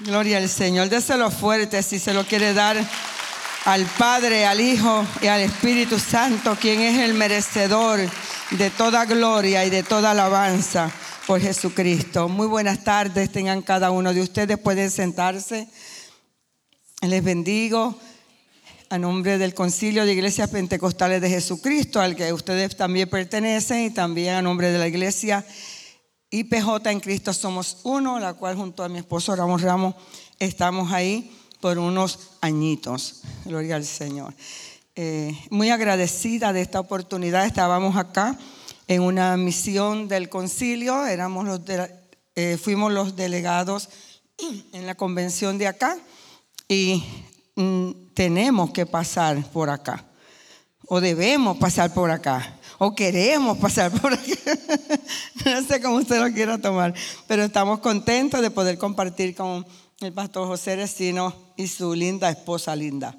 [0.00, 0.88] Gloria al Señor.
[0.88, 2.82] Déselo fuerte si se lo quiere dar
[3.66, 8.00] al Padre, al Hijo y al Espíritu Santo, quien es el merecedor
[8.52, 10.90] de toda gloria y de toda alabanza
[11.26, 12.30] por Jesucristo.
[12.30, 14.56] Muy buenas tardes tengan cada uno de ustedes.
[14.56, 15.68] Pueden sentarse.
[17.02, 17.94] Les bendigo
[18.88, 23.90] a nombre del Concilio de Iglesias Pentecostales de Jesucristo, al que ustedes también pertenecen, y
[23.90, 25.44] también a nombre de la Iglesia
[26.30, 29.94] IPJ en Cristo Somos Uno, la cual junto a mi esposo Ramos Ramos
[30.38, 33.22] estamos ahí por unos añitos.
[33.44, 34.32] Gloria al Señor.
[34.94, 37.46] Eh, muy agradecida de esta oportunidad.
[37.46, 38.38] Estábamos acá
[38.86, 41.60] en una misión del concilio, éramos los
[42.34, 43.88] eh, fuimos los delegados
[44.72, 45.96] en la convención de acá
[46.66, 47.04] y
[47.54, 50.06] mm, tenemos que pasar por acá,
[50.88, 54.24] o debemos pasar por acá, o queremos pasar por acá.
[55.44, 56.94] no sé cómo usted lo quiera tomar,
[57.26, 59.66] pero estamos contentos de poder compartir con
[60.00, 63.14] el pastor José Recino y su linda esposa linda.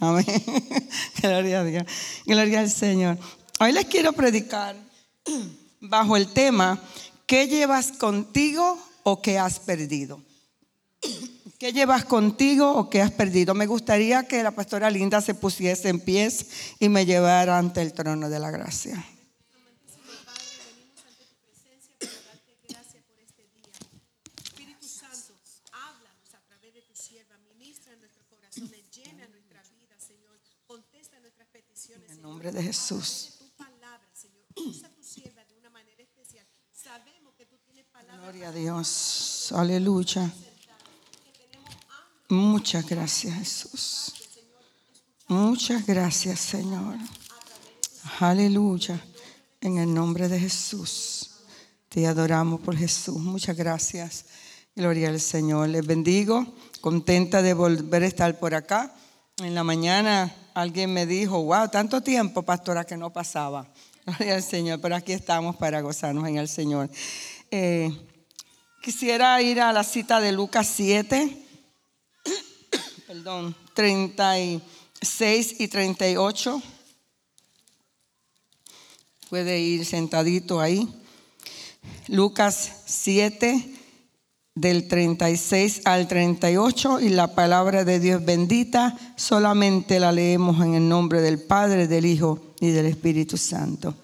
[0.00, 0.24] Amén.
[1.22, 1.84] Gloria a Dios.
[2.24, 3.18] Gloria al Señor.
[3.60, 4.74] Hoy les quiero predicar
[5.80, 6.80] bajo el tema,
[7.26, 10.22] ¿qué llevas contigo o qué has perdido?
[11.58, 13.52] ¿Qué llevas contigo o qué has perdido?
[13.52, 17.92] Me gustaría que la pastora Linda se pusiese en pies y me llevara ante el
[17.92, 19.04] trono de la gracia.
[32.22, 33.34] Nombre de Jesús.
[38.20, 39.52] Gloria a Dios.
[39.52, 40.32] Aleluya.
[42.30, 44.12] Muchas gracias, Jesús.
[45.28, 46.96] Muchas gracias, Señor.
[48.20, 49.02] Aleluya.
[49.62, 51.30] En el nombre de Jesús.
[51.88, 53.16] Te adoramos por Jesús.
[53.16, 54.26] Muchas gracias.
[54.76, 55.70] Gloria al Señor.
[55.70, 56.46] Les bendigo.
[56.82, 58.94] Contenta de volver a estar por acá.
[59.38, 63.66] En la mañana alguien me dijo, wow, tanto tiempo, pastora, que no pasaba.
[64.04, 64.82] Gloria al Señor.
[64.82, 66.90] Pero aquí estamos para gozarnos en el Señor.
[67.50, 67.90] Eh,
[68.82, 71.46] quisiera ir a la cita de Lucas 7
[73.08, 76.62] perdón, 36 y 38.
[79.30, 80.86] Puede ir sentadito ahí.
[82.08, 83.66] Lucas 7,
[84.54, 90.86] del 36 al 38, y la palabra de Dios bendita solamente la leemos en el
[90.86, 93.94] nombre del Padre, del Hijo y del Espíritu Santo.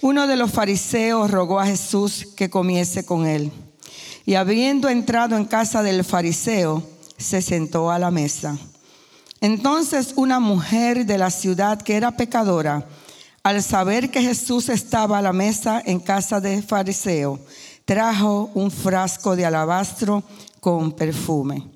[0.00, 3.52] Uno de los fariseos rogó a Jesús que comiese con él.
[4.24, 8.56] Y habiendo entrado en casa del fariseo, se sentó a la mesa.
[9.40, 12.86] Entonces una mujer de la ciudad que era pecadora,
[13.42, 17.38] al saber que Jesús estaba a la mesa en casa de fariseo,
[17.84, 20.22] trajo un frasco de alabastro
[20.60, 21.66] con perfume.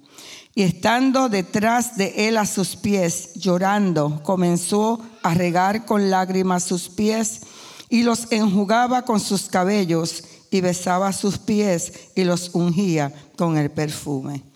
[0.54, 6.90] Y estando detrás de él a sus pies, llorando, comenzó a regar con lágrimas sus
[6.90, 7.40] pies
[7.88, 13.70] y los enjugaba con sus cabellos y besaba sus pies y los ungía con el
[13.70, 14.51] perfume.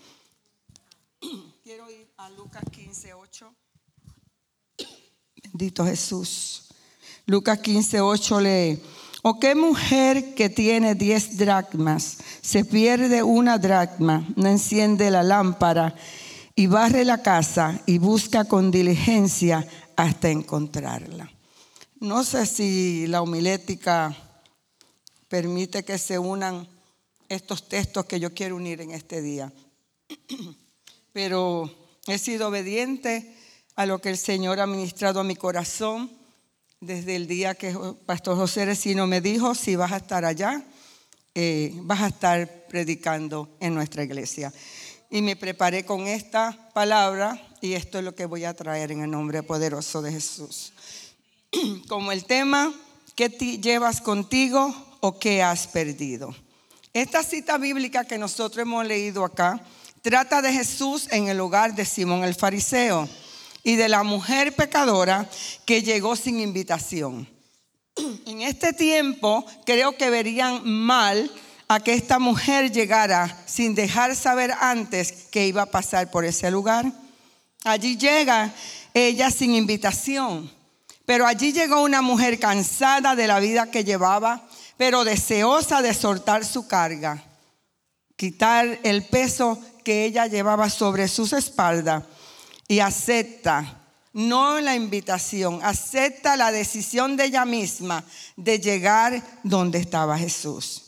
[5.57, 6.65] Bendito Jesús.
[7.25, 8.79] Lucas 15, 8 lee.
[9.23, 15.95] ¿O qué mujer que tiene diez dracmas se pierde una dracma, no enciende la lámpara
[16.53, 21.27] y barre la casa y busca con diligencia hasta encontrarla?
[21.99, 24.15] No sé si la homilética
[25.27, 26.67] permite que se unan
[27.29, 29.51] estos textos que yo quiero unir en este día,
[31.13, 31.67] pero
[32.05, 33.36] he sido obediente
[33.77, 36.11] a lo que el Señor ha ministrado a mi corazón
[36.81, 37.75] desde el día que
[38.07, 40.63] Pastor José Recino me dijo, si vas a estar allá,
[41.35, 44.51] eh, vas a estar predicando en nuestra iglesia.
[45.11, 49.03] Y me preparé con esta palabra y esto es lo que voy a traer en
[49.03, 50.73] el nombre poderoso de Jesús.
[51.87, 52.73] Como el tema,
[53.15, 56.35] ¿qué llevas contigo o qué has perdido?
[56.93, 59.61] Esta cita bíblica que nosotros hemos leído acá
[60.01, 63.07] trata de Jesús en el hogar de Simón el fariseo
[63.63, 65.29] y de la mujer pecadora
[65.65, 67.27] que llegó sin invitación.
[68.25, 71.31] En este tiempo creo que verían mal
[71.67, 76.49] a que esta mujer llegara sin dejar saber antes que iba a pasar por ese
[76.49, 76.85] lugar.
[77.63, 78.53] Allí llega
[78.93, 80.49] ella sin invitación,
[81.05, 86.45] pero allí llegó una mujer cansada de la vida que llevaba, pero deseosa de soltar
[86.45, 87.23] su carga,
[88.15, 92.03] quitar el peso que ella llevaba sobre sus espaldas
[92.67, 93.81] y acepta,
[94.13, 98.03] no la invitación, acepta la decisión de ella misma
[98.35, 100.83] de llegar donde estaba Jesús.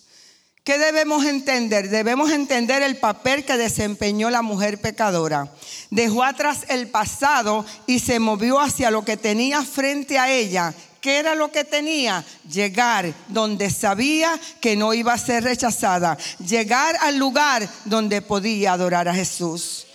[0.63, 1.89] ¿Qué debemos entender?
[1.89, 5.51] Debemos entender el papel que desempeñó la mujer pecadora.
[5.89, 10.73] Dejó atrás el pasado y se movió hacia lo que tenía frente a ella.
[11.01, 12.23] ¿Qué era lo que tenía?
[12.51, 16.17] Llegar donde sabía que no iba a ser rechazada.
[16.45, 19.87] Llegar al lugar donde podía adorar a Jesús.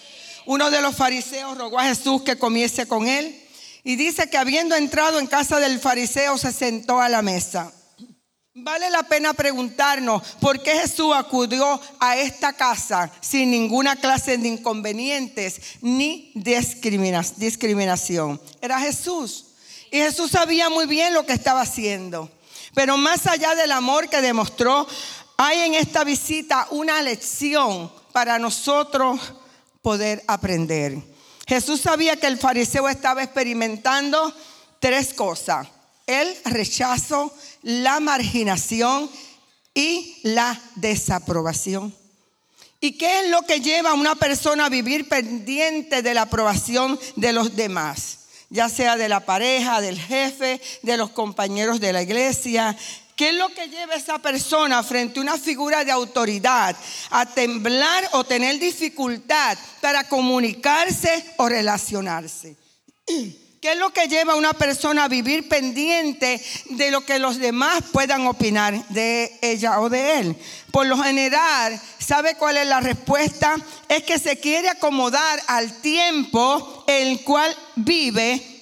[0.47, 3.41] Uno de los fariseos rogó a Jesús que comiese con él
[3.83, 7.73] y dice que habiendo entrado en casa del fariseo se sentó a la mesa.
[8.57, 14.49] Vale la pena preguntarnos por qué Jesús acudió a esta casa sin ninguna clase de
[14.49, 18.41] inconvenientes ni discriminación.
[18.61, 19.47] Era Jesús.
[19.91, 22.31] Y Jesús sabía muy bien lo que estaba haciendo.
[22.75, 24.87] Pero más allá del amor que demostró,
[25.37, 29.21] hay en esta visita una lección para nosotros
[29.85, 30.97] poder aprender.
[31.47, 34.35] Jesús sabía que el fariseo estaba experimentando
[34.81, 35.69] tres cosas.
[36.07, 37.33] El rechazo,
[37.63, 39.11] la marginación
[39.75, 41.95] y la desaprobación.
[42.81, 46.99] ¿Y qué es lo que lleva a una persona a vivir pendiente de la aprobación
[47.17, 48.21] de los demás?
[48.49, 52.75] Ya sea de la pareja, del jefe, de los compañeros de la iglesia.
[53.17, 56.77] ¿Qué es lo que lleva a esa persona frente a una figura de autoridad
[57.11, 62.57] a temblar o tener dificultad para comunicarse o relacionarse?
[63.65, 66.39] ¿Qué es lo que lleva a una persona a vivir pendiente
[66.69, 70.37] de lo que los demás puedan opinar de ella o de él?
[70.71, 73.57] Por lo general, ¿sabe cuál es la respuesta?
[73.89, 78.54] Es que se quiere acomodar al tiempo en el cual vive,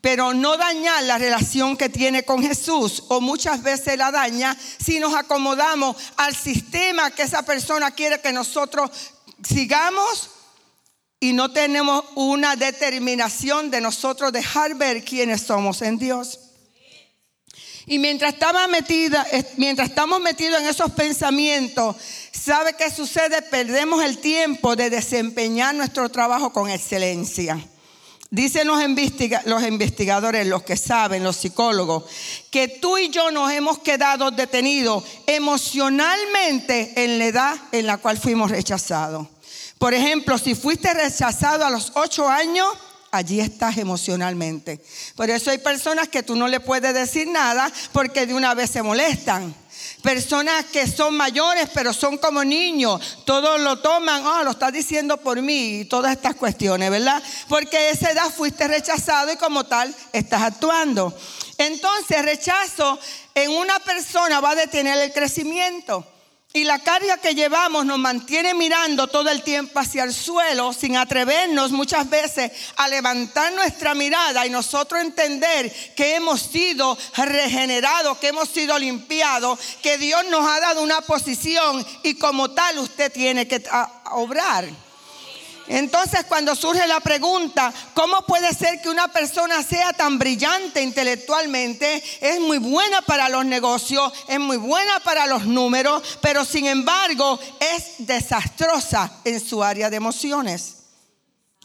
[0.00, 4.98] pero no dañar la relación que tiene con Jesús, o muchas veces la daña si
[4.98, 8.90] nos acomodamos al sistema que esa persona quiere que nosotros
[9.46, 10.30] sigamos
[11.20, 16.38] y no tenemos una determinación de nosotros dejar ver quiénes somos en Dios.
[17.86, 18.34] Y mientras,
[18.70, 19.26] metida,
[19.56, 21.96] mientras estamos metidos en esos pensamientos,
[22.32, 23.42] ¿sabe qué sucede?
[23.42, 27.58] Perdemos el tiempo de desempeñar nuestro trabajo con excelencia.
[28.30, 28.78] Dicen los,
[29.46, 32.04] los investigadores, los que saben, los psicólogos,
[32.48, 38.18] que tú y yo nos hemos quedado detenidos emocionalmente en la edad en la cual
[38.18, 39.26] fuimos rechazados.
[39.78, 42.68] Por ejemplo, si fuiste rechazado a los ocho años,
[43.10, 44.80] allí estás emocionalmente.
[45.16, 48.70] Por eso hay personas que tú no le puedes decir nada porque de una vez
[48.70, 49.54] se molestan.
[50.02, 55.16] Personas que son mayores pero son como niños, todos lo toman, ah, lo está diciendo
[55.18, 57.22] por mí y todas estas cuestiones, ¿verdad?
[57.48, 61.14] Porque a esa edad fuiste rechazado y como tal estás actuando.
[61.58, 62.98] Entonces, rechazo
[63.34, 66.06] en una persona va a detener el crecimiento.
[66.52, 70.96] Y la carga que llevamos nos mantiene mirando todo el tiempo hacia el suelo sin
[70.96, 78.28] atrevernos muchas veces a levantar nuestra mirada y nosotros entender que hemos sido regenerados, que
[78.28, 83.46] hemos sido limpiados, que Dios nos ha dado una posición y como tal usted tiene
[83.46, 83.62] que
[84.10, 84.68] obrar.
[85.70, 92.02] Entonces cuando surge la pregunta, ¿cómo puede ser que una persona sea tan brillante intelectualmente?
[92.20, 97.38] Es muy buena para los negocios, es muy buena para los números, pero sin embargo
[97.60, 100.74] es desastrosa en su área de emociones.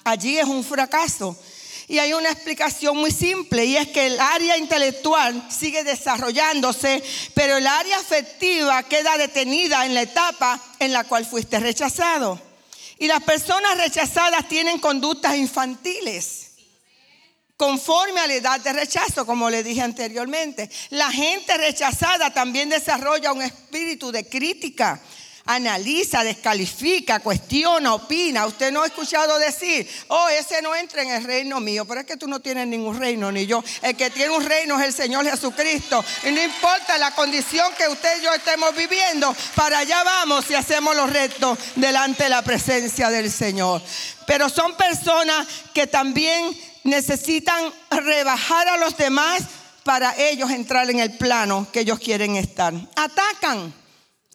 [0.04, 1.36] Allí es un fracaso.
[1.88, 7.04] Y hay una explicación muy simple y es que el área intelectual sigue desarrollándose,
[7.34, 12.40] pero el área afectiva queda detenida en la etapa en la cual fuiste rechazado.
[12.98, 16.52] Y las personas rechazadas tienen conductas infantiles.
[17.58, 20.70] Conforme a la edad de rechazo, como le dije anteriormente.
[20.90, 25.02] La gente rechazada también desarrolla un espíritu de crítica
[25.46, 28.48] analiza, descalifica, cuestiona, opina.
[28.48, 32.06] Usted no ha escuchado decir, oh, ese no entra en el reino mío, pero es
[32.08, 33.64] que tú no tienes ningún reino, ni yo.
[33.82, 36.04] El que tiene un reino es el Señor Jesucristo.
[36.24, 40.56] Y no importa la condición que usted y yo estemos viviendo, para allá vamos y
[40.56, 43.82] hacemos los retos delante de la presencia del Señor.
[44.26, 49.44] Pero son personas que también necesitan rebajar a los demás
[49.84, 52.74] para ellos entrar en el plano que ellos quieren estar.
[52.96, 53.85] Atacan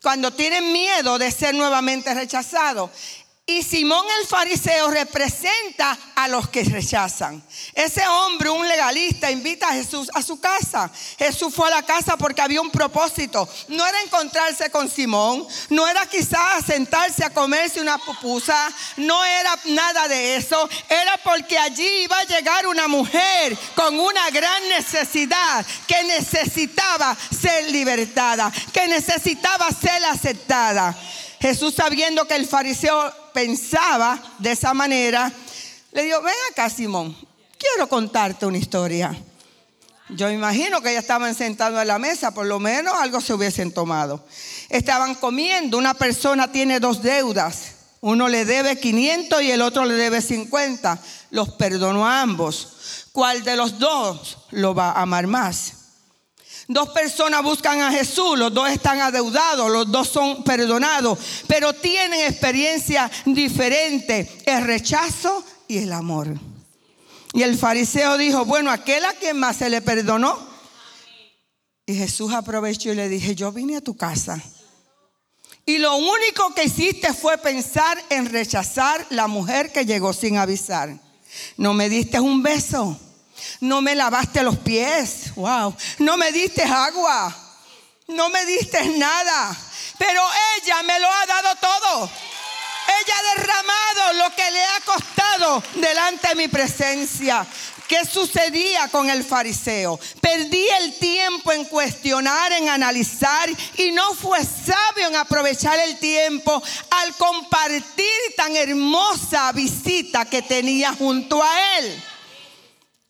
[0.03, 2.91] cuando tienen miedo de ser nuevamente rechazados.
[3.51, 7.43] Y Simón el fariseo representa a los que rechazan.
[7.75, 10.89] Ese hombre, un legalista, invita a Jesús a su casa.
[11.19, 13.49] Jesús fue a la casa porque había un propósito.
[13.67, 19.59] No era encontrarse con Simón, no era quizás sentarse a comerse una pupusa, no era
[19.65, 20.69] nada de eso.
[20.89, 27.69] Era porque allí iba a llegar una mujer con una gran necesidad que necesitaba ser
[27.73, 30.97] libertada, que necesitaba ser aceptada.
[31.41, 35.33] Jesús sabiendo que el fariseo pensaba de esa manera,
[35.93, 37.17] le dijo, ven acá Simón,
[37.59, 39.17] quiero contarte una historia.
[40.11, 43.73] Yo imagino que ya estaban sentados en la mesa, por lo menos algo se hubiesen
[43.73, 44.25] tomado.
[44.69, 47.75] Estaban comiendo, una persona tiene dos deudas.
[48.01, 50.99] Uno le debe 500 y el otro le debe 50.
[51.31, 53.09] Los perdonó a ambos.
[53.13, 55.80] ¿Cuál de los dos lo va a amar más?
[56.71, 62.21] Dos personas buscan a Jesús, los dos están adeudados, los dos son perdonados, pero tienen
[62.21, 66.29] experiencia diferente, el rechazo y el amor.
[67.33, 70.39] Y el fariseo dijo, bueno, aquel a quien más se le perdonó.
[71.87, 74.41] Y Jesús aprovechó y le dije, yo vine a tu casa.
[75.67, 80.97] Y lo único que hiciste fue pensar en rechazar la mujer que llegó sin avisar.
[81.57, 82.97] No me diste un beso
[83.61, 85.35] no me lavaste los pies.
[85.35, 85.75] Wow.
[85.99, 87.35] No me diste agua.
[88.09, 89.57] No me diste nada.
[89.99, 90.23] Pero
[90.57, 92.11] ella me lo ha dado todo.
[93.03, 97.47] Ella ha derramado lo que le ha costado delante de mi presencia.
[97.91, 99.99] ¿Qué sucedía con el fariseo?
[100.21, 106.63] Perdí el tiempo en cuestionar, en analizar y no fue sabio en aprovechar el tiempo
[106.89, 108.07] al compartir
[108.37, 112.05] tan hermosa visita que tenía junto a él.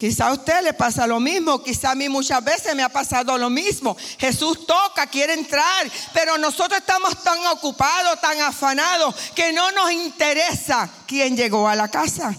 [0.00, 3.36] Quizá a usted le pasa lo mismo, quizá a mí muchas veces me ha pasado
[3.36, 3.94] lo mismo.
[4.18, 10.88] Jesús toca, quiere entrar, pero nosotros estamos tan ocupados, tan afanados, que no nos interesa
[11.06, 12.34] quién llegó a la casa.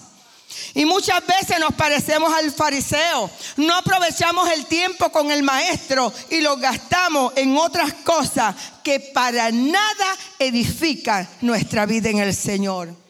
[0.74, 3.30] Y muchas veces nos parecemos al fariseo.
[3.58, 9.52] No aprovechamos el tiempo con el maestro y lo gastamos en otras cosas que para
[9.52, 13.01] nada edifican nuestra vida en el Señor.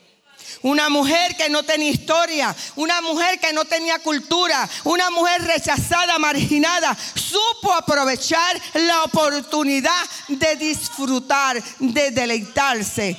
[0.61, 6.19] Una mujer que no tenía historia, una mujer que no tenía cultura, una mujer rechazada,
[6.19, 13.17] marginada, supo aprovechar la oportunidad de disfrutar, de deleitarse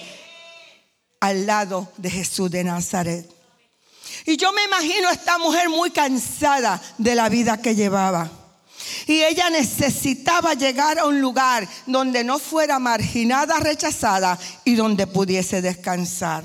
[1.21, 3.31] al lado de Jesús de Nazaret.
[4.27, 8.31] Y yo me imagino a esta mujer muy cansada de la vida que llevaba.
[9.07, 15.63] Y ella necesitaba llegar a un lugar donde no fuera marginada, rechazada y donde pudiese
[15.63, 16.45] descansar.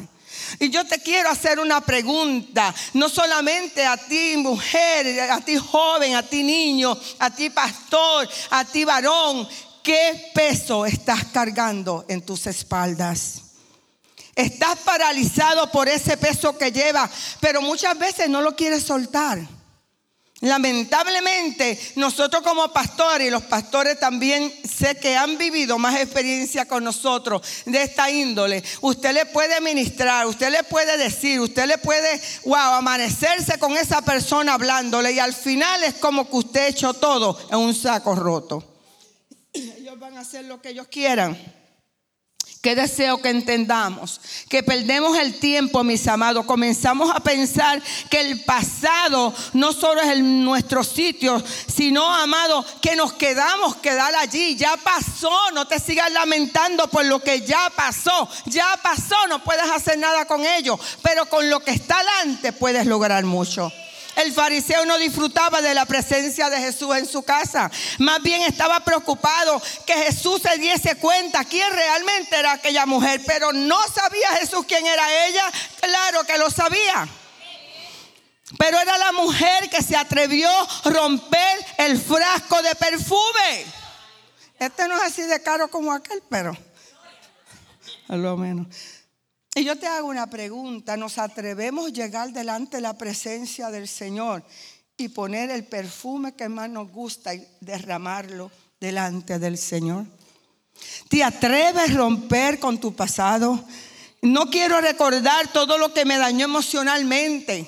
[0.60, 6.16] Y yo te quiero hacer una pregunta, no solamente a ti mujer, a ti joven,
[6.16, 9.48] a ti niño, a ti pastor, a ti varón,
[9.84, 13.42] ¿qué peso estás cargando en tus espaldas?
[14.36, 19.57] Estás paralizado por ese peso que lleva, pero muchas veces no lo quieres soltar.
[20.42, 26.84] Lamentablemente, nosotros como pastores, y los pastores también sé que han vivido más experiencia con
[26.84, 32.22] nosotros de esta índole, usted le puede ministrar, usted le puede decir, usted le puede,
[32.46, 37.40] wow, amanecerse con esa persona hablándole y al final es como que usted echó todo
[37.50, 38.64] en un saco roto.
[39.54, 41.36] Ellos van a hacer lo que ellos quieran.
[42.68, 44.20] Que deseo que entendamos,
[44.50, 46.46] que perdemos el tiempo, mis amados.
[46.46, 51.42] Comenzamos a pensar que el pasado no solo es nuestro sitio,
[51.74, 54.58] sino, amado, que nos quedamos quedar allí.
[54.58, 58.28] Ya pasó, no te sigas lamentando por lo que ya pasó.
[58.48, 62.86] Ya pasó, no puedes hacer nada con ello, pero con lo que está delante puedes
[62.86, 63.72] lograr mucho.
[64.18, 67.70] El fariseo no disfrutaba de la presencia de Jesús en su casa.
[68.00, 73.22] Más bien estaba preocupado que Jesús se diese cuenta quién realmente era aquella mujer.
[73.28, 75.44] Pero no sabía Jesús quién era ella.
[75.80, 77.08] Claro que lo sabía.
[78.58, 83.66] Pero era la mujer que se atrevió a romper el frasco de perfume.
[84.58, 86.58] Este no es así de caro como aquel, pero
[88.08, 88.97] a lo menos.
[89.58, 93.88] Y yo te hago una pregunta, ¿nos atrevemos a llegar delante de la presencia del
[93.88, 94.44] Señor
[94.96, 100.06] y poner el perfume que más nos gusta y derramarlo delante del Señor?
[101.10, 103.60] ¿Te atreves a romper con tu pasado?
[104.22, 107.66] No quiero recordar todo lo que me dañó emocionalmente.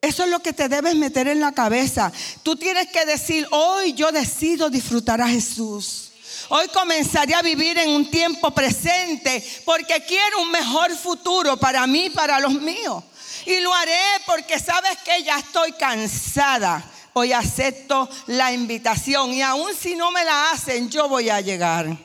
[0.00, 2.12] Eso es lo que te debes meter en la cabeza.
[2.44, 6.12] Tú tienes que decir, hoy yo decido disfrutar a Jesús.
[6.48, 12.10] Hoy comenzaré a vivir en un tiempo presente porque quiero un mejor futuro para mí,
[12.10, 13.02] para los míos.
[13.46, 16.84] Y lo haré porque sabes que ya estoy cansada.
[17.12, 21.96] Hoy acepto la invitación y aun si no me la hacen, yo voy a llegar.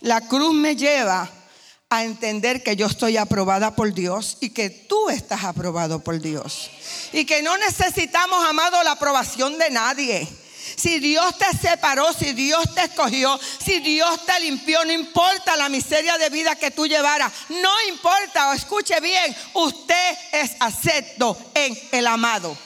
[0.00, 1.28] La cruz me lleva
[1.88, 6.70] a entender que yo estoy aprobada por Dios y que tú estás aprobado por Dios.
[7.12, 10.28] Y que no necesitamos, amado, la aprobación de nadie.
[10.80, 15.68] Si Dios te separó, si Dios te escogió, si Dios te limpió, no importa la
[15.68, 22.06] miseria de vida que tú llevaras, no importa, escuche bien, usted es acepto en el
[22.06, 22.56] amado.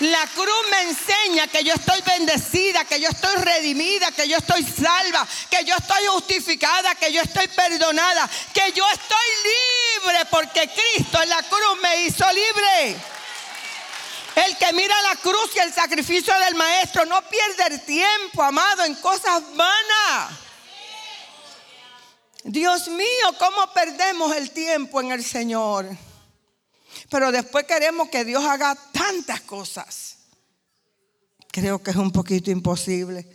[0.00, 4.64] La cruz me enseña que yo estoy bendecida, que yo estoy redimida, que yo estoy
[4.64, 9.26] salva, que yo estoy justificada, que yo estoy perdonada, que yo estoy
[10.02, 13.19] libre porque Cristo en la cruz me hizo libre.
[14.46, 18.84] El que mira la cruz y el sacrificio del maestro no pierde el tiempo, amado,
[18.84, 20.38] en cosas vanas.
[22.44, 25.88] Dios mío, ¿cómo perdemos el tiempo en el Señor?
[27.10, 30.16] Pero después queremos que Dios haga tantas cosas.
[31.50, 33.28] Creo que es un poquito imposible.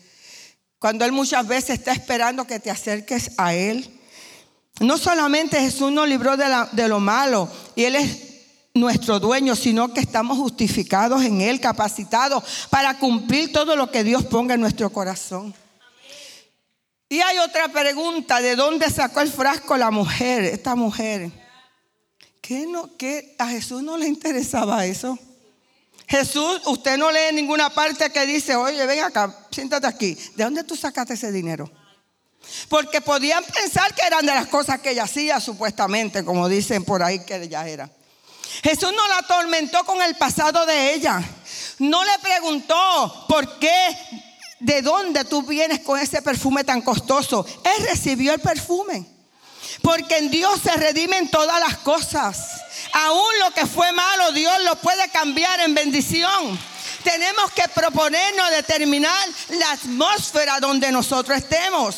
[0.79, 3.99] Cuando Él muchas veces está esperando que te acerques a Él.
[4.79, 8.24] No solamente Jesús nos libró de, de lo malo y Él es
[8.75, 14.25] nuestro dueño, sino que estamos justificados en Él, capacitados para cumplir todo lo que Dios
[14.25, 15.55] ponga en nuestro corazón.
[17.07, 21.31] Y hay otra pregunta, ¿de dónde sacó el frasco la mujer, esta mujer?
[22.41, 25.17] ¿Qué no, qué, a Jesús no le interesaba eso?
[26.07, 30.17] Jesús, usted no lee en ninguna parte que dice, oye, ven acá, siéntate aquí.
[30.35, 31.71] ¿De dónde tú sacaste ese dinero?
[32.67, 37.01] Porque podían pensar que eran de las cosas que ella hacía, supuestamente, como dicen por
[37.01, 37.89] ahí que ella era.
[38.63, 41.21] Jesús no la atormentó con el pasado de ella.
[41.79, 43.97] No le preguntó por qué
[44.59, 47.45] ¿de dónde tú vienes con ese perfume tan costoso?
[47.63, 49.05] Él recibió el perfume.
[49.81, 52.61] Porque en Dios se redimen todas las cosas.
[52.93, 56.59] Aún lo que fue malo, Dios lo puede cambiar en bendición.
[57.03, 61.97] Tenemos que proponernos determinar la atmósfera donde nosotros estemos.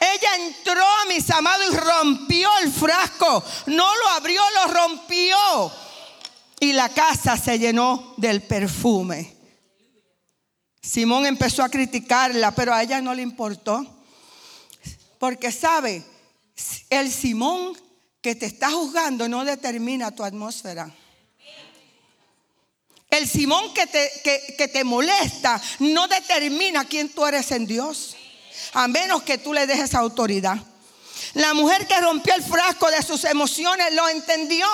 [0.00, 3.44] Ella entró, mis amados, y rompió el frasco.
[3.66, 5.36] No lo abrió, lo rompió.
[6.60, 9.34] Y la casa se llenó del perfume.
[10.82, 13.84] Simón empezó a criticarla, pero a ella no le importó.
[15.18, 16.04] Porque sabe,
[16.90, 17.76] el Simón
[18.20, 20.94] que te está juzgando no determina tu atmósfera.
[23.10, 24.10] El Simón que te,
[24.56, 28.16] que, te molesta no determina quién tú eres en Dios.
[28.74, 30.58] A menos que tú le dejes autoridad.
[31.34, 34.66] La mujer que rompió el frasco de sus emociones lo entendió.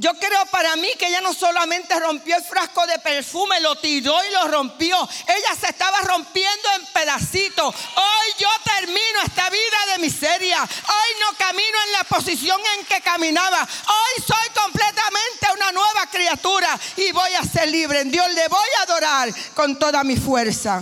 [0.00, 4.16] Yo creo para mí que ella no solamente rompió el frasco de perfume, lo tiró
[4.24, 4.96] y lo rompió.
[5.26, 7.74] Ella se estaba rompiendo en pedacitos.
[7.74, 10.62] Hoy yo termino esta vida de miseria.
[10.62, 13.60] Hoy no camino en la posición en que caminaba.
[13.60, 18.02] Hoy soy completamente una nueva criatura y voy a ser libre.
[18.02, 20.80] En Dios le voy a adorar con toda mi fuerza.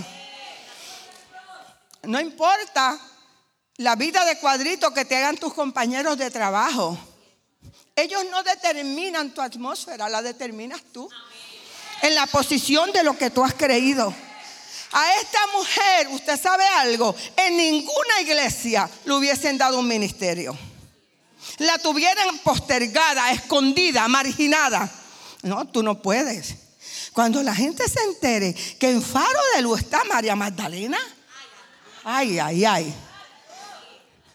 [2.03, 2.99] No importa
[3.77, 7.16] la vida de cuadrito que te hagan tus compañeros de trabajo.
[7.97, 11.09] Ellos no determinan tu atmósfera, la determinas tú.
[12.03, 14.13] En la posición de lo que tú has creído.
[14.91, 20.55] A esta mujer, usted sabe algo, en ninguna iglesia le hubiesen dado un ministerio.
[21.57, 24.87] La tuvieran postergada, escondida, marginada.
[25.41, 26.53] No, tú no puedes.
[27.13, 30.99] Cuando la gente se entere que en Faro de Luz está María Magdalena,
[32.03, 32.93] ay, ay, ay.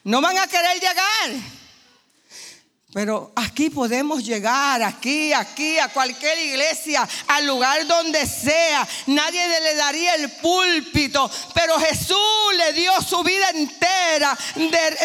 [0.02, 1.61] No van a querer llegar.
[2.92, 8.86] Pero aquí podemos llegar, aquí, aquí, a cualquier iglesia, al lugar donde sea.
[9.06, 12.18] Nadie le daría el púlpito, pero Jesús
[12.58, 14.36] le dio su vida entera,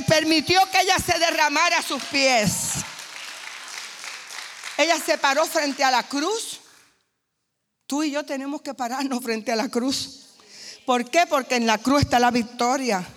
[0.06, 2.52] permitió que ella se derramara a sus pies.
[4.78, 6.60] Ella se paró frente a la cruz.
[7.88, 10.26] Tú y yo tenemos que pararnos frente a la cruz.
[10.86, 11.26] ¿Por qué?
[11.26, 13.08] Porque en la cruz está la victoria.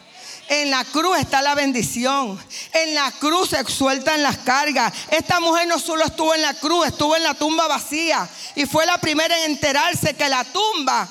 [0.51, 2.37] En la cruz está la bendición.
[2.73, 4.93] En la cruz se sueltan las cargas.
[5.09, 8.29] Esta mujer no solo estuvo en la cruz, estuvo en la tumba vacía.
[8.57, 11.09] Y fue la primera en enterarse que la tumba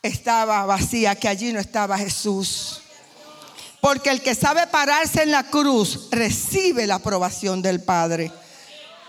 [0.00, 2.80] estaba vacía, que allí no estaba Jesús.
[3.82, 8.32] Porque el que sabe pararse en la cruz recibe la aprobación del Padre.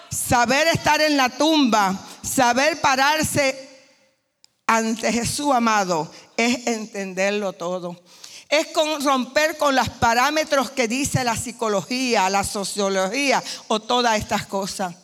[0.10, 3.70] Saber estar en la tumba, saber pararse
[4.68, 7.96] ante Jesús amado, es entenderlo todo
[8.50, 14.48] es con romper con los parámetros que dice la psicología, la sociología o todas estas
[14.48, 14.96] cosas.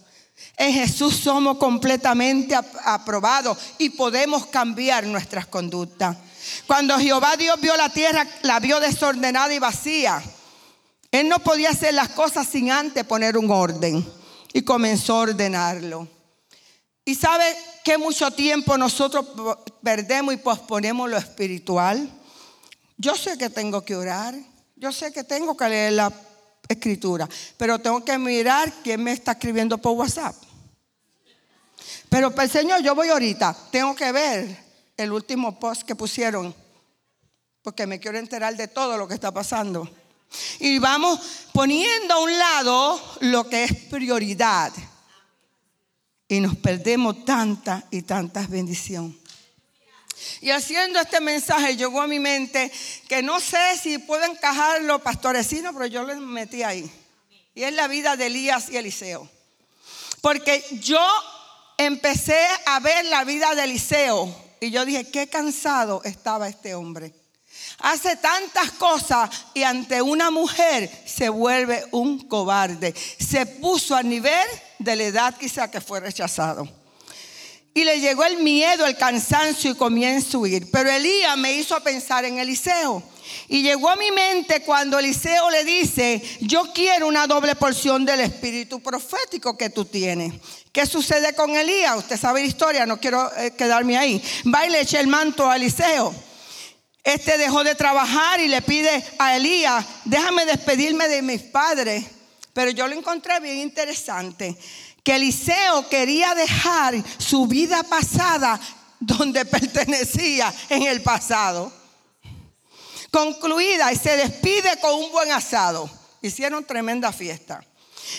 [0.57, 6.17] En Jesús somos completamente aprobados y podemos cambiar nuestras conductas.
[6.65, 10.21] Cuando Jehová Dios vio la tierra, la vio desordenada y vacía.
[11.11, 14.05] Él no podía hacer las cosas sin antes poner un orden
[14.53, 16.07] y comenzó a ordenarlo.
[17.05, 17.45] Y sabe
[17.83, 19.25] que mucho tiempo nosotros
[19.83, 22.09] perdemos y posponemos lo espiritual.
[22.97, 24.35] Yo sé que tengo que orar,
[24.75, 26.13] yo sé que tengo que leer la
[26.67, 27.27] escritura,
[27.57, 30.35] pero tengo que mirar quién me está escribiendo por WhatsApp.
[32.09, 36.55] Pero el Señor, yo voy ahorita, tengo que ver el último post que pusieron,
[37.61, 39.89] porque me quiero enterar de todo lo que está pasando.
[40.59, 41.19] Y vamos
[41.53, 44.71] poniendo a un lado lo que es prioridad.
[46.27, 49.17] Y nos perdemos tantas y tantas bendiciones.
[50.41, 52.71] Y haciendo este mensaje llegó a mi mente
[53.07, 56.89] que no sé si puedo encajarlo pastorecino, pero yo lo metí ahí.
[57.53, 59.29] Y es la vida de Elías y Eliseo.
[60.21, 61.05] Porque yo
[61.77, 67.13] empecé a ver la vida de Eliseo y yo dije, qué cansado estaba este hombre.
[67.79, 72.93] Hace tantas cosas y ante una mujer se vuelve un cobarde.
[73.19, 74.47] Se puso a nivel
[74.79, 76.84] de la edad quizá que fue rechazado.
[77.77, 80.71] Y le llegó el miedo, el cansancio y comienza a huir.
[80.71, 83.03] Pero Elías me hizo pensar en Eliseo.
[83.49, 88.21] Y llegó a mi mente cuando Eliseo le dice, yo quiero una doble porción del
[88.21, 90.35] espíritu profético que tú tienes.
[90.71, 91.97] ¿Qué sucede con Elías?
[91.97, 94.23] Usted sabe la historia, no quiero eh, quedarme ahí.
[94.47, 96.15] Va y le echa el manto a Eliseo.
[97.03, 102.05] Este dejó de trabajar y le pide a Elías, déjame despedirme de mis padres.
[102.53, 104.57] Pero yo lo encontré bien interesante
[105.05, 108.59] que Eliseo quería dejar su vida pasada
[108.99, 111.71] donde pertenecía en el pasado.
[113.11, 115.87] Concluida y se despide con un buen asado.
[116.23, 117.63] Hicieron tremenda fiesta.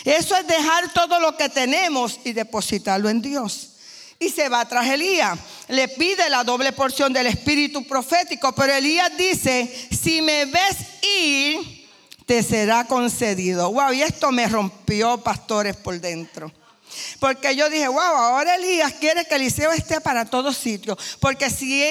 [0.05, 3.73] Eso es dejar todo lo que tenemos y depositarlo en Dios.
[4.17, 5.37] Y se va tras Elías.
[5.67, 8.55] Le pide la doble porción del espíritu profético.
[8.55, 11.85] Pero Elías dice, si me ves ir,
[12.25, 13.73] te será concedido.
[13.73, 16.49] Wow, y esto me rompió pastores por dentro.
[17.19, 20.97] Porque yo dije, wow, ahora Elías quiere que Eliseo esté para todos sitios.
[21.19, 21.83] Porque si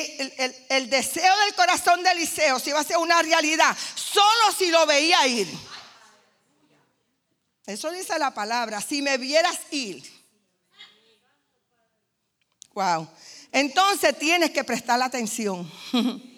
[0.68, 4.86] el, deseo del corazón de Eliseo si iba a ser una realidad, solo si lo
[4.86, 5.48] veía ir.
[7.66, 10.02] Eso dice la palabra, si me vieras ir.
[12.74, 13.08] Wow.
[13.50, 15.70] Entonces tienes que prestar atención.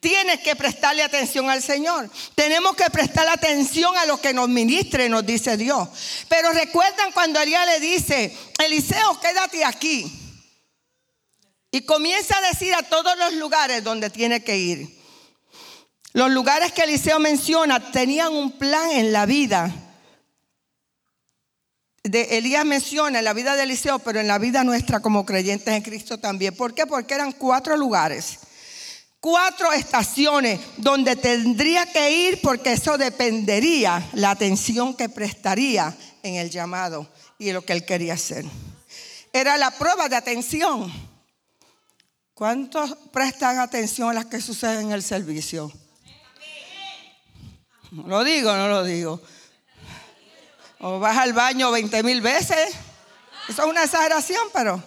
[0.00, 2.10] Tienes que prestarle atención al Señor.
[2.34, 5.88] Tenemos que prestar atención a lo que nos ministre, nos dice Dios.
[6.28, 10.10] Pero recuerdan cuando Elías le dice, Eliseo, quédate aquí.
[11.70, 14.96] Y comienza a decir a todos los lugares donde tiene que ir.
[16.12, 19.74] Los lugares que Eliseo menciona tenían un plan en la vida.
[22.02, 25.74] De Elías menciona en la vida de Eliseo, pero en la vida nuestra como creyentes
[25.74, 26.54] en Cristo también.
[26.54, 26.86] ¿Por qué?
[26.86, 28.38] Porque eran cuatro lugares
[29.26, 36.48] cuatro estaciones donde tendría que ir porque eso dependería la atención que prestaría en el
[36.48, 38.44] llamado y lo que él quería hacer.
[39.32, 40.92] Era la prueba de atención.
[42.34, 45.72] ¿Cuántos prestan atención a las que suceden en el servicio?
[47.90, 49.20] No lo digo, no lo digo.
[50.78, 52.68] O vas al baño 20 mil veces.
[53.48, 54.80] Eso es una exageración, pero.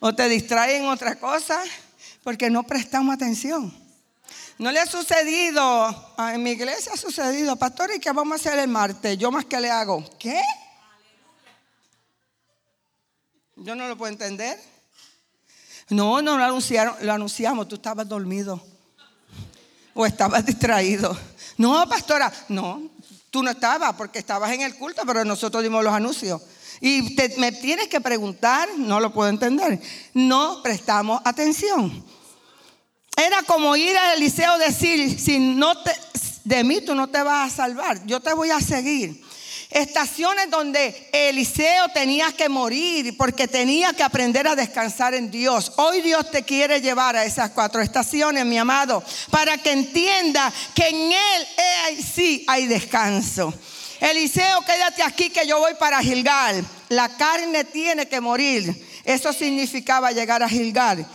[0.00, 1.64] O te distraen en otra cosa
[2.26, 3.72] porque no prestamos atención.
[4.58, 8.58] No le ha sucedido, en mi iglesia ha sucedido, pastor, ¿y qué vamos a hacer
[8.58, 9.16] el martes?
[9.16, 10.42] Yo más que le hago, ¿qué?
[13.54, 14.60] Yo no lo puedo entender.
[15.90, 18.60] No, no lo anunciaron, lo anunciamos, tú estabas dormido
[19.94, 21.16] o estabas distraído.
[21.58, 22.90] No, pastora, no,
[23.30, 26.42] tú no estabas porque estabas en el culto, pero nosotros dimos los anuncios.
[26.80, 29.80] Y me tienes que preguntar, no lo puedo entender.
[30.12, 32.15] No prestamos atención.
[33.16, 35.92] Era como ir al Eliseo decir, si no te,
[36.44, 39.24] de mí tú no te vas a salvar, yo te voy a seguir.
[39.70, 45.72] Estaciones donde Eliseo tenía que morir porque tenía que aprender a descansar en Dios.
[45.76, 50.86] Hoy Dios te quiere llevar a esas cuatro estaciones, mi amado, para que entienda que
[50.86, 53.52] en Él eh, sí hay descanso.
[53.98, 56.64] Eliseo, quédate aquí que yo voy para Gilgal.
[56.90, 58.86] La carne tiene que morir.
[59.04, 61.06] Eso significaba llegar a Gilgal.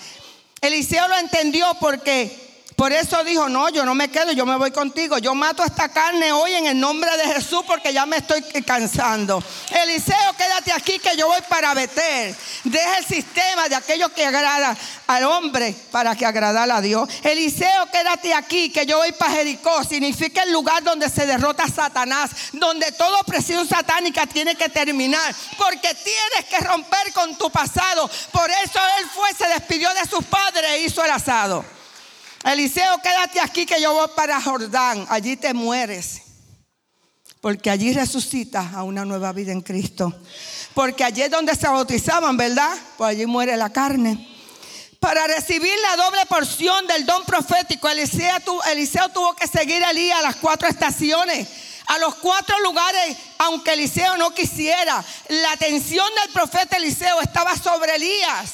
[0.61, 2.50] Eliseo lo entendió porque
[2.81, 5.19] por eso dijo, no, yo no me quedo, yo me voy contigo.
[5.19, 9.43] Yo mato esta carne hoy en el nombre de Jesús porque ya me estoy cansando.
[9.69, 12.35] Eliseo, quédate aquí que yo voy para Betel.
[12.63, 17.07] Deja el sistema de aquello que agrada al hombre para que agradara a Dios.
[17.21, 19.83] Eliseo, quédate aquí que yo voy para Jericó.
[19.83, 25.35] Significa el lugar donde se derrota Satanás, donde toda opresión satánica tiene que terminar.
[25.55, 28.09] Porque tienes que romper con tu pasado.
[28.31, 31.63] Por eso él fue, se despidió de sus padres e hizo el asado.
[32.43, 35.05] Eliseo, quédate aquí que yo voy para Jordán.
[35.09, 36.21] Allí te mueres.
[37.39, 40.13] Porque allí resucitas a una nueva vida en Cristo.
[40.73, 42.71] Porque allí es donde se bautizaban, ¿verdad?
[42.97, 44.27] Pues allí muere la carne.
[44.99, 50.21] Para recibir la doble porción del don profético, Eliseo, tuvo que seguir a Elías a
[50.21, 51.47] las cuatro estaciones
[51.87, 55.03] a los cuatro lugares, aunque Eliseo no quisiera.
[55.27, 58.51] La atención del profeta Eliseo estaba sobre Elías.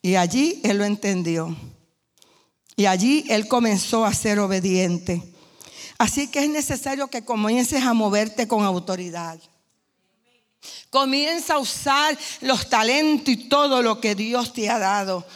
[0.00, 1.54] Y allí él lo entendió.
[2.76, 5.22] Y allí él comenzó a ser obediente.
[5.98, 9.38] Así que es necesario que comiences a moverte con autoridad.
[10.90, 15.26] Comienza a usar los talentos y todo lo que Dios te ha dado.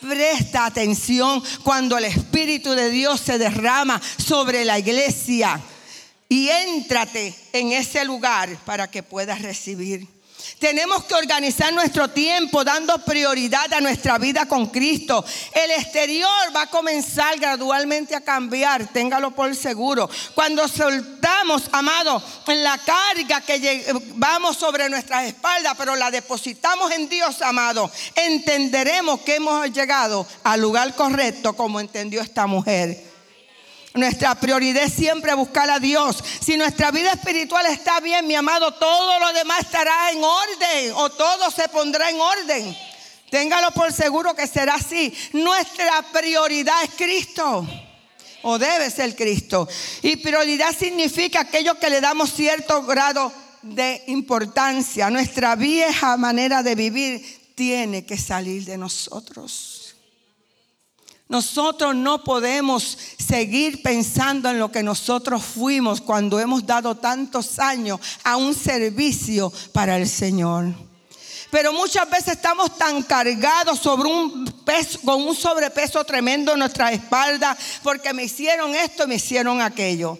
[0.00, 5.60] Presta atención cuando el Espíritu de Dios se derrama sobre la iglesia
[6.28, 10.06] y éntrate en ese lugar para que puedas recibir.
[10.58, 15.24] Tenemos que organizar nuestro tiempo dando prioridad a nuestra vida con Cristo.
[15.52, 20.10] El exterior va a comenzar gradualmente a cambiar, téngalo por seguro.
[20.34, 23.84] Cuando soltamos, amado, la carga que
[24.16, 30.60] vamos sobre nuestras espaldas, pero la depositamos en Dios, amado, entenderemos que hemos llegado al
[30.60, 33.07] lugar correcto como entendió esta mujer.
[33.94, 36.22] Nuestra prioridad es siempre buscar a Dios.
[36.40, 41.10] Si nuestra vida espiritual está bien, mi amado, todo lo demás estará en orden o
[41.10, 42.76] todo se pondrá en orden.
[43.30, 45.12] Téngalo por seguro que será así.
[45.32, 47.66] Nuestra prioridad es Cristo.
[48.42, 49.68] O debe ser Cristo.
[50.02, 55.10] Y prioridad significa aquello que le damos cierto grado de importancia.
[55.10, 59.77] Nuestra vieja manera de vivir tiene que salir de nosotros.
[61.28, 68.00] Nosotros no podemos seguir pensando en lo que nosotros fuimos cuando hemos dado tantos años
[68.24, 70.66] a un servicio para el Señor.
[71.50, 76.92] Pero muchas veces estamos tan cargados sobre un peso, con un sobrepeso tremendo en nuestra
[76.92, 80.18] espalda porque me hicieron esto y me hicieron aquello.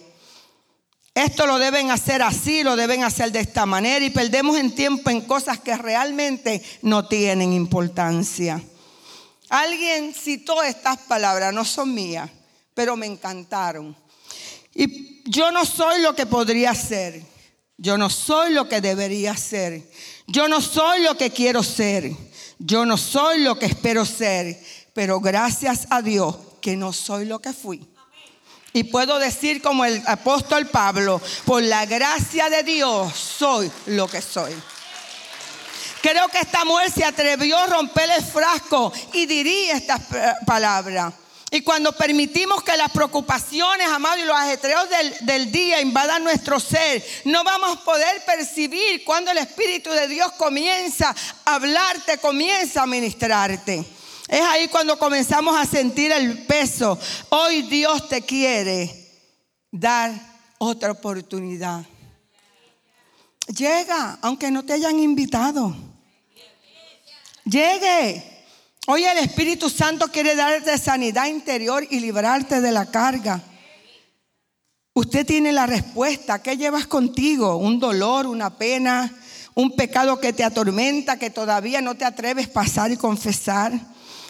[1.15, 5.09] Esto lo deben hacer así, lo deben hacer de esta manera y perdemos en tiempo
[5.09, 8.61] en cosas que realmente no tienen importancia.
[9.49, 12.29] Alguien citó estas palabras, no son mías,
[12.73, 13.95] pero me encantaron.
[14.73, 17.23] Y yo no soy lo que podría ser.
[17.77, 19.89] Yo no soy lo que debería ser.
[20.27, 22.11] Yo no soy lo que quiero ser.
[22.59, 24.61] Yo no soy lo que espero ser.
[24.93, 27.87] Pero gracias a Dios que no soy lo que fui.
[28.73, 34.21] Y puedo decir como el apóstol Pablo, por la gracia de Dios soy lo que
[34.21, 34.53] soy.
[36.01, 40.01] Creo que esta mujer se atrevió a romper el frasco y diría estas
[40.45, 41.13] palabras.
[41.51, 46.59] Y cuando permitimos que las preocupaciones, amados, y los ajetreos del, del, día invadan nuestro
[46.59, 52.83] ser, no vamos a poder percibir cuando el Espíritu de Dios comienza a hablarte, comienza
[52.83, 53.83] a ministrarte.
[54.27, 56.99] Es ahí cuando comenzamos a sentir el peso.
[57.29, 59.09] Hoy Dios te quiere
[59.71, 60.11] dar
[60.59, 61.83] otra oportunidad.
[63.47, 65.75] Llega, aunque no te hayan invitado.
[67.49, 68.23] Llegue.
[68.85, 73.41] Hoy el Espíritu Santo quiere darte sanidad interior y librarte de la carga.
[74.93, 76.43] Usted tiene la respuesta.
[76.43, 77.55] ¿Qué llevas contigo?
[77.57, 79.11] ¿Un dolor, una pena,
[79.55, 83.73] un pecado que te atormenta, que todavía no te atreves a pasar y confesar?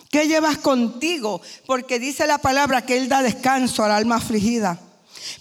[0.10, 1.42] ¿Qué llevas contigo?
[1.66, 4.80] Porque dice la palabra que Él da descanso al alma afligida.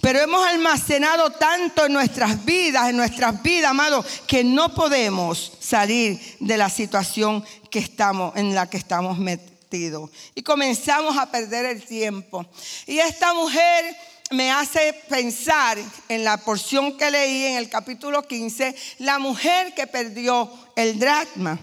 [0.01, 6.21] Pero hemos almacenado tanto en nuestras vidas, en nuestras vidas, amado, que no podemos salir
[6.41, 10.11] de la situación que estamos, en la que estamos metidos.
[10.35, 12.47] Y comenzamos a perder el tiempo.
[12.87, 13.97] Y esta mujer
[14.31, 19.87] me hace pensar en la porción que leí en el capítulo 15, la mujer que
[19.87, 21.59] perdió el dracma.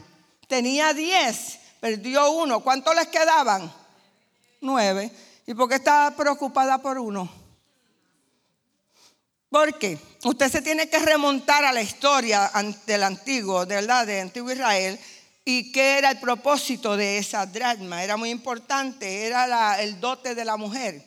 [0.48, 2.62] Tenía 10, perdió uno.
[2.62, 3.72] ¿Cuántos les quedaban?
[4.62, 5.12] Nueve.
[5.48, 7.45] ¿Y por qué estaba preocupada por uno?
[9.50, 12.52] Porque usted se tiene que remontar a la historia
[12.86, 15.00] del antiguo, de verdad, de antiguo Israel,
[15.46, 18.04] y qué era el propósito de esa dracma.
[18.04, 21.04] Era muy importante, era el dote de la mujer.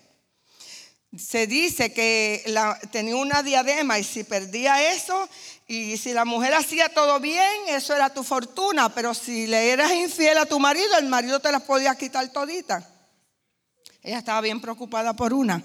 [1.17, 2.45] Se dice que
[2.93, 5.29] tenía una diadema y si perdía eso,
[5.67, 9.93] y si la mujer hacía todo bien, eso era tu fortuna, pero si le eras
[9.93, 12.89] infiel a tu marido, el marido te las podía quitar todita.
[14.03, 15.63] Ella estaba bien preocupada por una.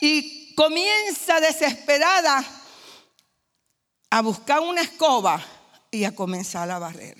[0.00, 2.44] Y comienza desesperada
[4.10, 5.42] a buscar una escoba
[5.90, 7.16] y a comenzar a barrer.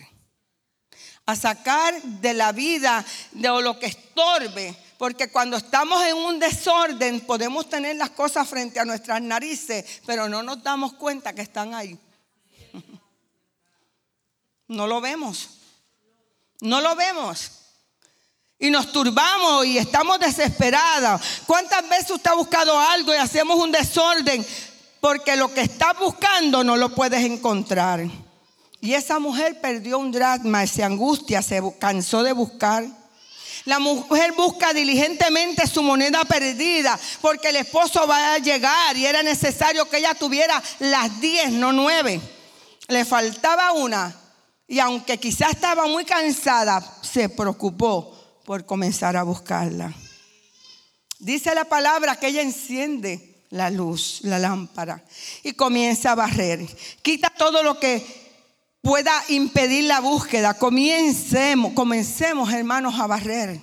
[1.25, 4.77] A sacar de la vida de lo que estorbe.
[4.99, 10.29] Porque cuando estamos en un desorden podemos tener las cosas frente a nuestras narices, pero
[10.29, 11.99] no nos damos cuenta que están ahí.
[14.69, 15.49] No lo vemos.
[16.61, 17.70] No lo vemos
[18.61, 21.23] y nos turbamos y estamos desesperados.
[21.47, 24.47] ¿Cuántas veces usted ha buscado algo y hacemos un desorden?
[25.01, 28.07] Porque lo que está buscando no lo puedes encontrar.
[28.83, 32.85] Y esa mujer perdió un dragma, se angustia, se cansó de buscar.
[33.65, 39.23] La mujer busca diligentemente su moneda perdida porque el esposo va a llegar y era
[39.23, 42.21] necesario que ella tuviera las 10, no nueve.
[42.89, 44.15] Le faltaba una
[44.67, 48.20] y aunque quizás estaba muy cansada, se preocupó
[48.51, 49.95] por comenzar a buscarla.
[51.21, 55.05] Dice la palabra que ella enciende la luz, la lámpara,
[55.45, 56.67] y comienza a barrer.
[57.01, 58.05] Quita todo lo que
[58.83, 60.55] pueda impedir la búsqueda.
[60.55, 63.61] Comencemos, comencemos hermanos a barrer.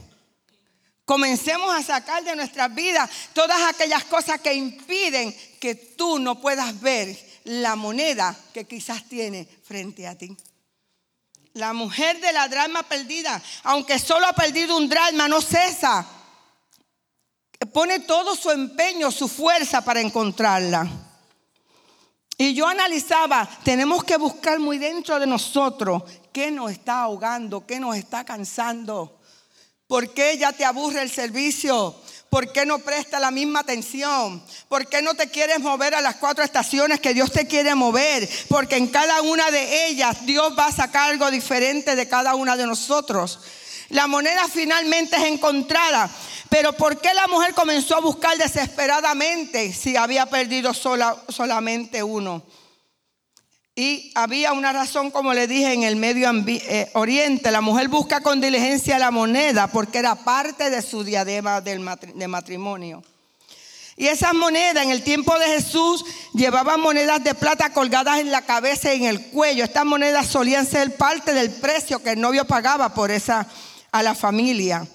[1.04, 6.80] Comencemos a sacar de nuestras vidas todas aquellas cosas que impiden que tú no puedas
[6.80, 10.34] ver la moneda que quizás tiene frente a ti.
[11.58, 16.06] La mujer de la drama perdida, aunque solo ha perdido un drama, no cesa.
[17.74, 20.88] Pone todo su empeño, su fuerza para encontrarla.
[22.38, 27.80] Y yo analizaba, tenemos que buscar muy dentro de nosotros qué nos está ahogando, qué
[27.80, 29.20] nos está cansando.
[29.88, 31.96] ¿Por qué ya te aburre el servicio?
[32.30, 34.44] ¿Por qué no presta la misma atención?
[34.68, 38.28] ¿Por qué no te quieres mover a las cuatro estaciones que Dios te quiere mover?
[38.50, 42.58] Porque en cada una de ellas Dios va a sacar algo diferente de cada una
[42.58, 43.40] de nosotros.
[43.90, 46.10] La moneda finalmente es encontrada.
[46.50, 52.44] Pero ¿por qué la mujer comenzó a buscar desesperadamente si había perdido solamente uno?
[53.80, 57.52] Y había una razón, como le dije, en el Medio eh, Oriente.
[57.52, 63.04] La mujer busca con diligencia la moneda porque era parte de su diadema de matrimonio.
[63.96, 68.42] Y esas monedas en el tiempo de Jesús llevaban monedas de plata colgadas en la
[68.42, 69.63] cabeza y en el cuello.
[69.63, 73.46] Estas monedas solían ser parte del precio que el novio pagaba por esa
[73.92, 74.88] a la familia.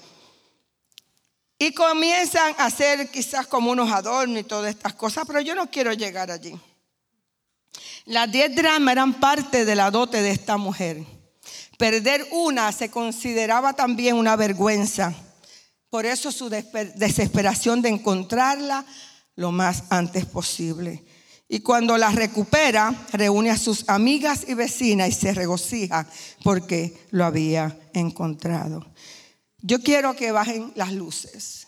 [1.57, 5.71] Y comienzan a hacer quizás como unos adornos y todas estas cosas, pero yo no
[5.71, 6.59] quiero llegar allí.
[8.05, 11.03] Las diez dramas eran parte de la dote de esta mujer.
[11.77, 15.13] Perder una se consideraba también una vergüenza.
[15.89, 18.85] Por eso su desesperación de encontrarla
[19.35, 21.03] lo más antes posible.
[21.47, 26.07] Y cuando la recupera, reúne a sus amigas y vecinas y se regocija
[26.43, 28.85] porque lo había encontrado.
[29.59, 31.67] Yo quiero que bajen las luces.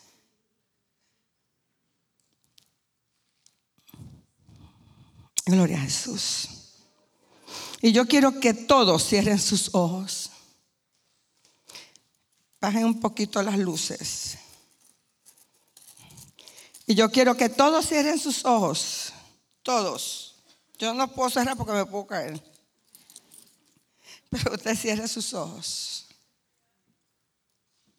[5.45, 6.49] Gloria a Jesús.
[7.81, 10.31] Y yo quiero que todos cierren sus ojos.
[12.59, 14.39] Bajen un poquito las luces.
[16.87, 19.13] Y yo quiero que todos cierren sus ojos.
[19.61, 20.35] Todos.
[20.79, 22.41] Yo no puedo cerrar porque me puedo caer.
[24.29, 26.07] Pero usted cierre sus ojos.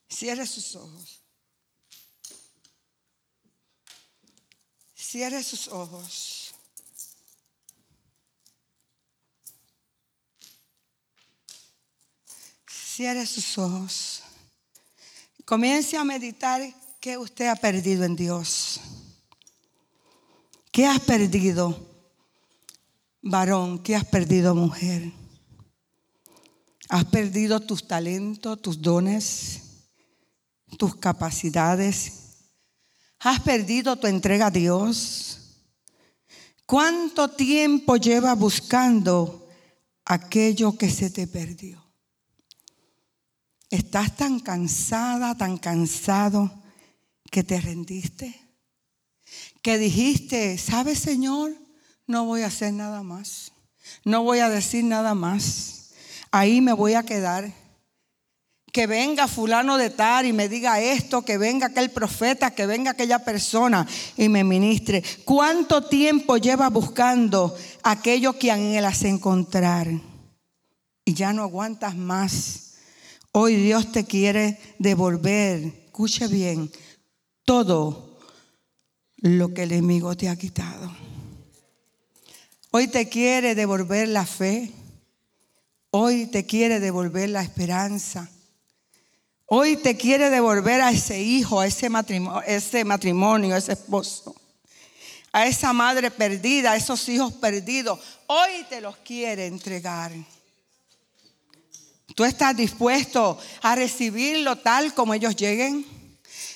[0.08, 1.20] Cierre sus ojos.
[4.94, 6.35] Cierre sus ojos.
[12.96, 14.22] Cierre sus ojos.
[15.44, 16.62] Comience a meditar
[16.98, 18.80] qué usted ha perdido en Dios.
[20.72, 21.78] ¿Qué has perdido,
[23.20, 23.82] varón?
[23.82, 25.12] ¿Qué has perdido, mujer?
[26.88, 29.60] ¿Has perdido tus talentos, tus dones,
[30.78, 32.38] tus capacidades?
[33.18, 35.58] ¿Has perdido tu entrega a Dios?
[36.64, 39.50] ¿Cuánto tiempo llevas buscando
[40.06, 41.85] aquello que se te perdió?
[43.70, 46.50] ¿Estás tan cansada, tan cansado
[47.30, 48.40] que te rendiste?
[49.60, 51.52] Que dijiste, ¿sabes Señor?
[52.06, 53.50] No voy a hacer nada más.
[54.04, 55.90] No voy a decir nada más.
[56.30, 57.52] Ahí me voy a quedar.
[58.72, 62.92] Que venga fulano de tal y me diga esto, que venga aquel profeta, que venga
[62.92, 65.02] aquella persona y me ministre.
[65.24, 69.88] ¿Cuánto tiempo lleva buscando aquello que anhelas encontrar?
[71.04, 72.65] Y ya no aguantas más
[73.38, 76.72] Hoy Dios te quiere devolver, escuche bien,
[77.44, 78.18] todo
[79.18, 80.90] lo que el enemigo te ha quitado.
[82.70, 84.72] Hoy te quiere devolver la fe.
[85.90, 88.26] Hoy te quiere devolver la esperanza.
[89.44, 94.34] Hoy te quiere devolver a ese hijo, a ese matrimonio, ese matrimonio, a ese esposo,
[95.30, 98.00] a esa madre perdida, a esos hijos perdidos.
[98.28, 100.10] Hoy te los quiere entregar.
[102.14, 105.84] ¿Tú estás dispuesto a recibirlo tal como ellos lleguen?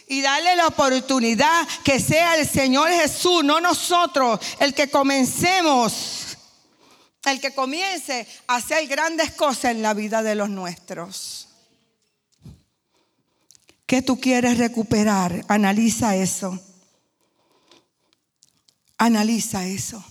[0.07, 6.37] Y darle la oportunidad que sea el Señor Jesús, no nosotros, el que comencemos,
[7.25, 11.49] el que comience a hacer grandes cosas en la vida de los nuestros.
[13.87, 15.45] ¿Qué tú quieres recuperar?
[15.49, 16.59] Analiza eso.
[18.99, 20.05] Analiza eso.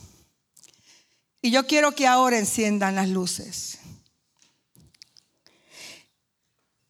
[1.41, 3.78] Y yo quiero que ahora enciendan las luces.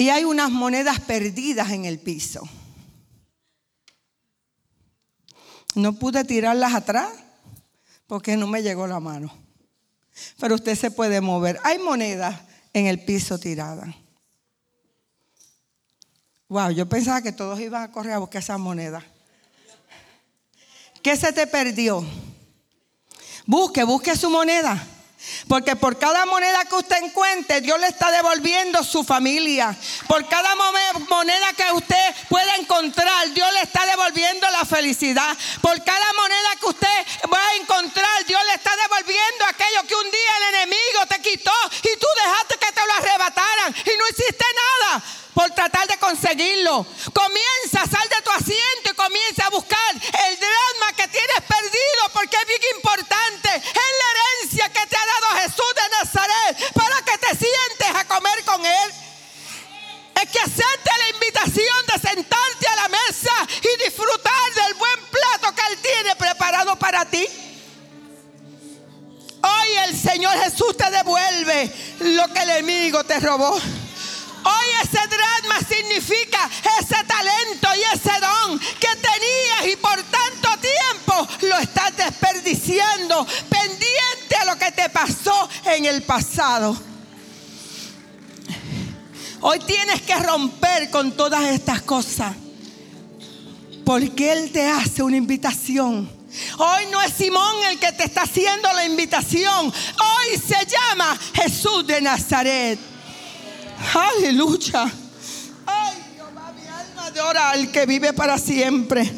[0.02, 2.48] Y hay unas monedas perdidas en el piso.
[5.76, 7.12] No pude tirarlas atrás
[8.08, 9.30] porque no me llegó la mano.
[10.40, 11.60] Pero usted se puede mover.
[11.66, 12.40] Hay monedas
[12.72, 13.94] en el piso tiradas.
[16.48, 19.04] Wow, yo pensaba que todos iban a correr a buscar esas monedas.
[21.04, 22.06] ¿Qué se te perdió?
[23.46, 24.82] Busque, busque su moneda.
[25.50, 29.76] Porque por cada moneda que usted encuentre, Dios le está devolviendo su familia.
[30.08, 35.36] Por cada moneda que usted pueda encontrar, Dios le está devolviendo la felicidad.
[35.60, 39.30] Por cada moneda que usted va a encontrar, Dios le está devolviendo
[41.30, 45.98] quitó y tú dejaste que te lo arrebataran y no hiciste nada por tratar de
[45.98, 46.86] conseguirlo.
[47.14, 52.38] Comienza, sal de tu asiento y comienza a buscar el drama que tienes perdido porque
[52.38, 53.19] es bien importante.
[60.32, 65.74] Que acepte la invitación de sentarte a la mesa y disfrutar del buen plato que
[65.74, 67.26] Él tiene preparado para ti.
[69.42, 73.54] Hoy el Señor Jesús te devuelve lo que el enemigo te robó.
[73.54, 76.50] Hoy ese drama significa
[76.80, 84.36] ese talento y ese don que tenías y por tanto tiempo lo estás desperdiciando pendiente
[84.40, 86.76] a lo que te pasó en el pasado.
[89.42, 92.36] Hoy tienes que romper con todas estas cosas
[93.86, 96.08] porque Él te hace una invitación.
[96.58, 99.66] Hoy no es Simón el que te está haciendo la invitación.
[99.66, 102.80] Hoy se llama Jesús de Nazaret.
[103.94, 104.92] Aleluya.
[105.66, 109.12] Ay, Jehová, mi alma adora al que vive para siempre.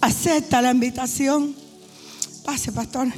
[0.00, 1.56] Acepta la invitación.
[2.44, 3.08] Pase, pastor.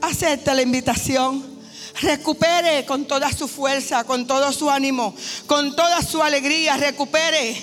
[0.00, 1.57] Acepta la invitación.
[2.00, 5.14] Recupere con toda su fuerza, con todo su ánimo,
[5.46, 6.76] con toda su alegría.
[6.76, 7.56] Recupere.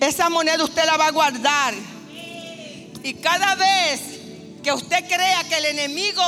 [0.00, 1.74] Esa moneda usted la va a guardar.
[3.02, 4.00] Y cada vez
[4.62, 6.22] que usted crea que el enemigo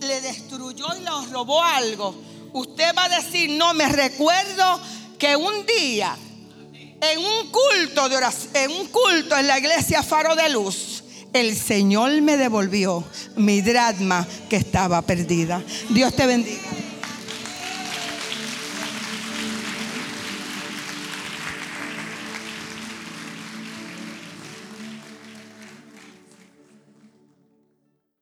[0.00, 2.14] le destruyó y le robó algo,
[2.52, 4.80] usted va a decir, no, me recuerdo
[5.18, 6.16] que un día
[7.00, 11.01] en un culto de oración, en un culto en la iglesia Faro de Luz,
[11.32, 13.04] el Señor me devolvió
[13.36, 15.62] mi drama que estaba perdida.
[15.90, 16.81] Dios te bendiga.